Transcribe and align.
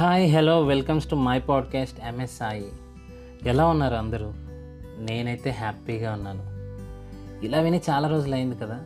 Hi 0.00 0.36
hello 0.36 0.64
welcomes 0.64 1.10
to 1.10 1.14
my 1.14 1.38
podcast 1.38 2.00
MS 2.04 2.36
Sai 2.36 2.64
ఎలా 3.46 3.66
ఉన్నారు 3.66 3.94
అందరూ? 3.94 4.32
నేనైతే 4.98 5.50
హ్యాపీగా 5.50 6.12
ఉన్నాను. 6.12 6.42
ఇలా 7.44 7.60
విని 7.60 7.80
చాలా 7.90 8.08
రోజులు 8.08 8.34
అయింది 8.34 8.56
కదా? 8.56 8.80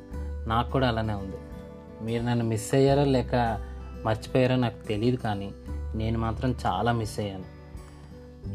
నాకు 0.48 0.71
కూడా 0.71 0.88
అలానే 0.88 1.14
ఉంది. 1.14 1.37
మీరు 2.03 2.22
నన్ను 2.22 2.45
మిస్ 2.45 2.74
అయ్యారో 2.74 3.05
లేక 3.05 3.34
మర్చిపోయారో 4.05 4.56
నాకు 4.56 4.87
తెలియదు 4.87 5.16
కానీ 5.16 5.50
నేను 5.95 6.19
మాత్రం 6.19 6.55
చాలా 6.66 6.92
మిస్ 6.92 7.20
అయ్యాను. 7.20 7.45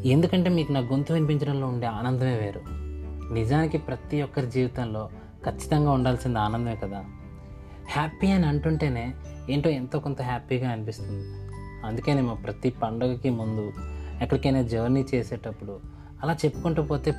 ఎందుకంటే 0.07 0.49
మీకు 0.49 0.71
నా 0.71 0.79
గొంతు 0.79 1.13
వినిపించడంలో 1.13 1.67
ఉండే 1.67 1.87
ఆనందమే 1.87 2.37
వేరు. 2.37 2.61
నిజానికి 3.33 3.77
ప్రతి 3.77 4.21
ఒక్కరి 4.21 4.47
జీవితంలో 4.47 5.09
ఖచ్చితంగా 5.45 5.91
ఉండాల్సింది 5.91 6.39
ఆనందమే 6.39 6.75
కదా? 6.75 7.05
హ్యాపీ 7.91 8.27
అని 8.27 8.45
అంటుంటేనే 8.45 9.13
ఏంటో 9.49 9.69
ఎంతో 9.69 9.99
కొంత 9.99 10.21
హ్యాపీగా 10.21 10.69
అనిపిస్తుంది. 10.69 11.48
అందుకేనేమో 11.85 12.35
ప్రతి 12.35 12.69
పండగకి 12.69 13.29
ముందు 13.29 13.73
ఎక్కడికైనా 14.21 14.61
జర్నీ 14.61 15.05
చేసేటప్పుడు 15.15 15.79
అలా 16.23 16.33
చెప్పుకుంటూ 16.33 16.83
పోతే 16.83 17.13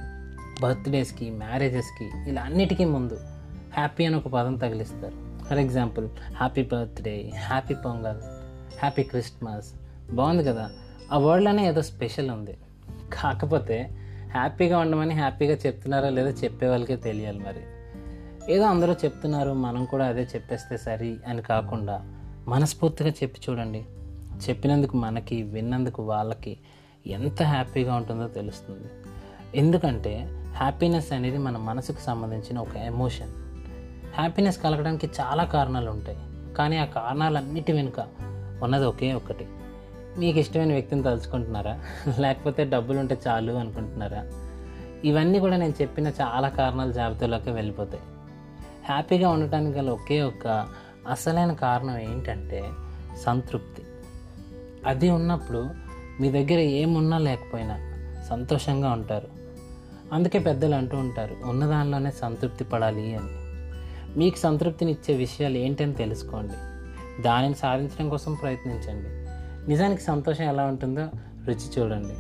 బర్త్డేస్కి 0.63 1.31
మ్యారేజెస్కి 1.31 2.31
ఇలా 2.31 2.43
అన్నిటికీ 2.43 2.85
ముందు 2.85 3.21
హ్యాపీ 3.75 4.05
అని 4.05 4.17
ఒక 4.17 4.29
పదం 4.29 4.57
తగిలిస్తారు. 4.57 5.45
For 5.45 5.59
example 5.59 6.09
happy 6.37 6.63
birthday 6.63 7.33
happy 7.39 7.75
Pongal 7.75 8.21
happy 8.79 9.03
Christmas 9.03 9.73
బాగుంది 10.15 10.45
కదా? 10.45 10.71
ఆ 11.13 11.19
వర్డ్లోనే 11.19 11.69
ఏదో 11.69 11.83
స్పెషల్ 11.83 12.31
ఉంది. 12.31 12.59
కాకపోతే 13.13 13.91
హ్యాపీగా 14.33 14.79
ఉండమని 14.79 15.15
హ్యాపీగా 15.15 15.57
చెప్తున్నారా 15.67 16.09
లేదో 16.09 16.29
చెప్పే 16.29 16.69
వాళ్ళకే 16.69 16.97
తెలియాలి 16.97 17.39
మరి. 17.39 17.61
ఏదో 18.53 18.65
అందరూ 18.65 18.93
చెప్తున్నారు 18.93 19.53
మనం 19.53 19.85
కూడా 19.85 20.07
అదే 20.07 20.23
చెప్పేస్తే 20.23 20.77
సరి 20.77 21.17
అని 21.29 21.43
కాకుండా 21.43 22.01
మనస్ఫూర్తిగా 22.49 23.11
చెప్పి 23.11 23.41
చూడండి. 23.51 23.85
చెప్పినందుకు 24.49 24.97
మనకి 24.97 25.43
విన్నందుకు 25.43 26.03
వాళ్ళకి 26.03 26.59
ఎంత 27.07 27.43
హ్యాపీగా 27.43 27.95
ఉంటుందో 27.95 28.29
తెలుస్తుంది. 28.29 28.89
ఎందుకంటే 29.55 30.37
హ్యాపీనెస్ 30.57 31.13
అనేది 31.13 31.39
మన 31.39 31.57
మనసుకు 31.57 32.01
సంబంధించిన 32.01 32.59
ఒక 32.59 32.77
ఎమోషన్. 32.77 33.31
హ్యాపీనెస్ 34.15 34.63
కలగడానికి 34.63 35.11
చాలా 35.21 35.45
కారణాలు 35.45 35.91
ఉంటాయి. 35.91 36.19
కానీ 36.55 36.77
ఆ 36.77 36.85
కారణాలన్నిటి 36.85 37.73
వెనుక 37.73 38.07
ఉన్నది 38.63 38.85
ఒకే 38.85 39.13
ఒకటి. 39.13 39.47
మీకు 40.19 40.39
ఇష్టమైన 40.39 40.73
వ్యక్తిని 40.73 41.03
తలుచుకుంటున్నారా? 41.03 41.85
లేకపోతే 42.19 42.65
డబ్బులు 42.65 42.99
ఉంటే 42.99 43.19
చాలు 43.29 43.53
అనుకుంటున్నారా? 43.53 44.27
ఇవన్నీ 45.05 45.39
కూడా 45.39 45.57
నేను 45.57 45.75
చెప్పిన 45.83 46.09
చాలా 46.09 46.49
కారణాల 46.49 46.91
జాబితాలోకి 46.91 47.51
వెళ్ళిపోతాయి. 47.51 48.03
హ్యాపీగా 48.85 49.29
ఉండటానికి 49.29 49.79
గల 49.79 49.91
ఒకే 49.91 50.23
ఒక 50.23 50.69
అసలైన 51.09 51.53
కారణం 51.53 51.99
ఏంటంటే 51.99 52.71
సంతృప్తి. 53.17 53.80
అది 54.87 55.11
ఉన్నప్పుడు 55.11 55.71
మీ 56.21 56.31
దగ్గర 56.31 56.59
ఏమున్నా 56.61 57.19
లేకపోయినా 57.19 57.79
సంతోషంగా 58.31 58.91
ఉంటారు. 58.91 59.29
అందుకే 60.13 60.39
పెద్దలు 60.39 60.75
అంటూ 60.75 60.97
ఉంటారు 60.97 61.37
ఉన్న 61.45 61.67
దానిలోనే 61.67 62.11
సంతృప్తి 62.11 62.65
పడాలి 62.65 63.17
అని. 63.17 63.51
మీకు 64.19 64.37
సంతృప్తిని 64.37 64.91
ఇచ్చే 64.91 65.15
విషయాలు 65.15 65.59
ఏంటని 65.59 65.95
తెలుసుకోండి. 65.95 66.53
దానిని 67.23 67.55
సాధించడం 67.55 68.09
కోసం 68.09 68.35
ప్రయత్నించండి. 68.35 69.09
నిజానికి 69.71 70.03
సంతోషం 70.03 70.45
ఎలా 70.45 70.65
ఉంటుందో 70.65 71.09
రుచి 71.47 71.81
చూడండి. 71.81 72.15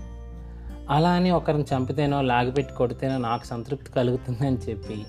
అలా 0.90 1.10
అని 1.10 1.30
ఒకరిని 1.30 1.64
చంపితేనో 1.76 2.22
లాగిపెట్టి 2.22 2.74
కొడితేనో 2.74 3.18
నాకు 3.18 3.46
సంతృప్తి 3.46 3.92
కలుగుతుందని 3.92 4.56
చెప్పి 4.56 5.04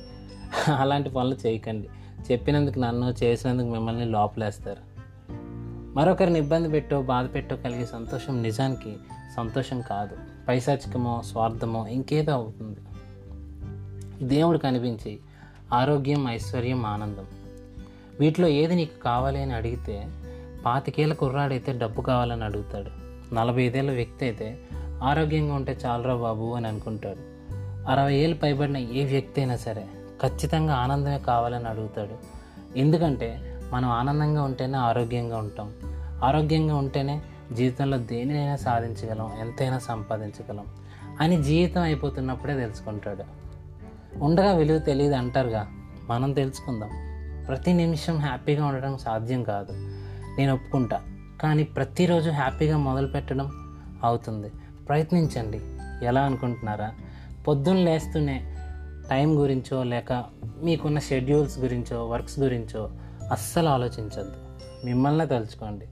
అలాంటి 0.75 1.09
పనులు 1.09 1.47
చేయకండి. 1.47 1.89
చెప్పినందుకు 2.31 2.79
నన్ను 2.79 3.23
చేసినందుకు 3.23 3.67
మిమ్మల్ని 3.67 4.05
లోపలేస్తారు. 4.05 4.90
మరొకరిని 5.93 6.39
ఇబ్బంది 6.39 6.69
పెట్టో 6.69 7.01
బాధ 7.01 7.29
పెట్టో 7.35 7.55
కలిగే 7.55 7.85
సంతోషం 7.85 8.43
నిజానికి 8.43 8.97
సంతోషం 9.35 9.81
కాదు. 9.81 10.17
పైశాచికమో 10.47 11.21
స్వార్థమో 11.25 11.87
ఇంకేదో 11.87 12.31
అవుతుంది. 12.31 12.79
దేవుడు 14.27 14.57
కనిపించి 14.57 15.19
ఆరోగ్యం 15.73 16.29
ఐశ్వర్యం 16.29 16.85
ఆనందం. 16.85 17.25
వీటిలో 18.19 18.47
ఏది 18.47 18.75
నీకు 18.75 19.03
కావాలి 19.03 19.41
అని 19.41 19.53
అడిగితే 19.53 20.07
పాతికేళ్ళ 20.65 21.13
కుర్రాడైతే 21.13 21.73
డబ్బు 21.73 22.01
కావాలని 22.01 22.43
అడుగుతాడు. 22.43 22.89
నలభై 23.35 23.63
ఐదేళ్ళ 23.63 23.91
వ్యక్తి 23.91 24.25
అయితే 24.25 24.59
ఆరోగ్యంగా 25.03 25.53
ఉంటే 25.53 25.77
చాలరా 25.85 26.15
బాబు 26.15 26.53
అని 26.53 26.67
అనుకుంటాడు. 26.67 27.19
అరవై 27.91 28.15
ఏళ్ళు 28.15 28.37
పైబడిన 28.37 28.77
ఏ 28.77 29.05
వ్యక్తి 29.05 29.41
అయినా 29.41 29.57
సరే 29.57 29.87
ఖచ్చితంగా 30.21 30.73
ఆనందమే 30.73 31.19
కావాలని 31.19 31.67
అడుగుతాడు. 31.67 32.41
ఎందుకంటే 32.77 33.57
మనం 33.71 33.89
ఆనందంగా 33.89 34.43
ఉంటేనే 34.43 34.77
ఆరోగ్యంగా 34.77 35.37
ఉంటాం. 35.37 35.73
ఆరోగ్యంగా 36.23 36.75
ఉంటేనే 36.75 37.21
జీవితంలో 37.53 37.97
దేనినైనా 37.97 38.55
సాధించగలం 38.55 39.31
ఎంతైనా 39.39 39.79
సంపాదించగలం. 39.79 40.65
అని 41.21 41.43
జీవితం 41.43 41.81
అయిపోతున్నప్పుడే 41.81 42.55
తెలుసుకుంటాడు. 42.55 43.23
ఉండగా 44.23 44.51
విలువ 44.51 44.79
తెలియదు 44.79 45.15
అంటారుగా 45.15 45.67
మనం 46.09 46.31
తెలుసుకుందాం. 46.33 46.89
ప్రతి 47.47 47.73
నిమిషం 47.73 48.17
హ్యాపీగా 48.17 48.65
ఉండడం 48.65 48.97
సాధ్యం 48.97 49.43
కాదు. 49.43 49.71
నేను 50.37 50.53
ఒప్పుకుంటా 50.53 51.01
కానీ 51.41 51.63
ప్రతిరోజు 51.63 52.29
హ్యాపీగా 52.29 52.77
మొదలు 52.77 53.07
పెట్టడం 53.07 53.51
అవుతుంది. 54.03 54.49
ప్రయత్నించండి. 54.89 55.61
ఎలా 56.05 56.21
అనుకుంటున్నారా? 56.21 56.91
పొద్దున్న 57.47 57.79
లేస్తూనే 57.79 58.55
టైం 59.09 59.39
గురించో 59.39 59.83
లేక 59.83 60.25
మీకున్న 60.63 60.99
షెడ్యూల్స్ 60.99 61.59
గురించో 61.59 62.07
వర్క్స్ 62.07 62.39
గురించో 62.39 62.91
అస్సలు 63.31 63.69
ఆలోచించద్దు. 63.69 64.35
మిమ్మల్నే 64.85 65.25
తలుచుకోండి. 65.25 65.85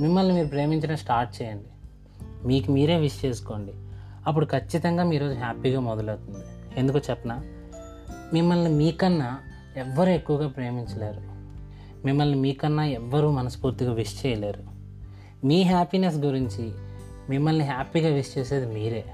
మిమ్మల్ని 0.00 0.34
మీరు 0.34 0.46
ప్రేమించడం 0.46 0.96
స్టార్ట్ 0.96 1.42
చేయండి. 1.42 1.64
మీకు 2.46 2.72
మీరే 2.72 2.96
విష్ 2.96 3.24
చేసుకోండి. 3.24 3.72
అప్పుడు 4.26 4.44
ఖచ్చితంగా 4.44 5.04
మీ 5.04 5.18
రోజు 5.18 5.38
హ్యాపీగా 5.38 5.80
మొదలవుతుంది. 5.80 6.38
ఎందుకు 6.76 6.98
చెప్పనా? 6.98 7.44
మిమ్మల్ని 8.32 8.70
మీకన్నా 8.70 9.38
ఎవ్వరు 9.76 10.10
ఎక్కువగా 10.10 10.48
ప్రేమించలేరు. 10.48 11.20
మిమ్మల్ని 12.06 12.38
మీకన్నా 12.38 12.84
ఎవ్వరూ 12.84 13.30
మనస్ఫూర్తిగా 13.30 13.92
విష్ 13.92 14.26
చేయలేరు. 14.26 14.62
మీ 15.46 15.62
హ్యాపీనెస్ 15.62 16.16
గురించి 16.16 16.72
మిమ్మల్ని 17.30 17.64
హ్యాపీగా 17.64 18.08
విష్ 18.08 18.38
చేసేది 18.38 18.66
మీరే. 18.66 19.04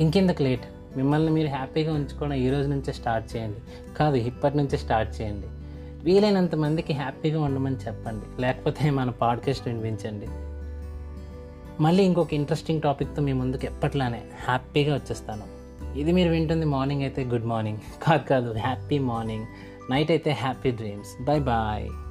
ఇంకెందుకు 0.00 0.42
లేట్? 0.42 0.64
మిమ్మల్ని 0.96 1.32
మీరు 1.32 1.48
హ్యాపీగా 1.48 1.94
ఉంచుకోవడం 1.94 2.34
ఈ 2.34 2.50
రోజు 2.50 2.68
నుంచే 2.68 2.92
స్టార్ట్ 2.92 3.36
చేయండి. 3.36 3.58
కాదు 3.94 4.16
ఇప్పటి 4.16 4.56
నుంచే 4.56 4.78
స్టార్ట్ 4.78 5.20
చేయండి. 5.20 5.46
వీలైనంత 6.04 6.54
మందికి 6.54 6.92
హ్యాపీగా 6.92 7.42
ఉండమని 7.42 7.76
చెప్పండి. 7.76 8.42
లేకపోతే 8.42 8.90
మన 8.90 9.10
పాడ్కాస్ట్ 9.10 9.68
వినిపించండి. 9.68 10.26
మళ్ళీ 11.82 12.04
ఇంకొక 12.04 12.34
ఇంట్రెస్టింగ్ 12.34 12.82
టాపిక్తో 12.82 13.22
మీ 13.22 13.32
ముందుకు 13.32 13.64
ఎప్పట్లానే 13.64 14.22
హ్యాపీగా 14.44 14.94
వచ్చేస్తాను. 14.94 15.60
ఇది 15.98 16.12
మీరు 16.12 16.30
వింటుంది 16.30 16.66
మార్నింగ్ 16.66 17.02
అయితే 17.02 17.24
గుడ్ 17.24 17.44
మార్నింగ్. 17.44 17.78
కాదు 18.02 18.28
కాదు 18.28 18.58
హ్యాపీ 18.58 18.98
మార్నింగ్. 18.98 19.46
నైట్ 19.90 20.10
అయితే 20.10 20.30
హ్యాపీ 20.30 20.70
డ్రీమ్స్. 20.70 21.24
Bye 21.24 21.40
bye. 21.40 22.09